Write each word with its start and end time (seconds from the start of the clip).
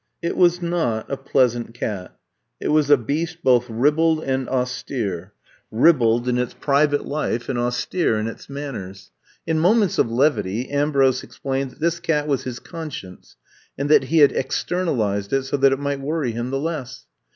It 0.23 0.35
was 0.35 0.63
not 0.63 1.11
a 1.11 1.15
pleasant 1.15 1.67
8 1.67 1.69
I'VE 1.69 1.73
COMB 1.73 1.73
TO 1.73 1.77
STAY» 1.77 1.87
cat; 2.07 2.19
it 2.59 2.67
was 2.69 2.89
a 2.89 2.97
beast 2.97 3.43
both 3.43 3.69
ribald 3.69 4.23
and 4.23 4.49
austere; 4.49 5.33
ribald 5.69 6.27
in 6.27 6.39
its 6.39 6.55
private 6.55 7.05
life 7.05 7.47
and 7.47 7.59
austere 7.59 8.17
in 8.17 8.25
its 8.25 8.49
manners. 8.49 9.11
In 9.45 9.59
moments 9.59 9.99
of 9.99 10.09
levity 10.09 10.71
Ambrose 10.71 11.21
explained 11.21 11.69
that 11.69 11.81
this 11.81 11.99
cat 11.99 12.27
was 12.27 12.45
his 12.45 12.57
conscience 12.57 13.35
and 13.77 13.89
that 13.89 14.05
he 14.05 14.17
had 14.17 14.31
externalized 14.31 15.33
it 15.33 15.43
so 15.43 15.55
that 15.57 15.71
it 15.71 15.77
might 15.77 16.01
worry 16.01 16.31
him 16.31 16.49
the 16.49 16.59
less. 16.59 17.05